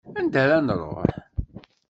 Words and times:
Anda 0.19 0.39
ara 0.43 0.57
nruḥ? 0.61 0.97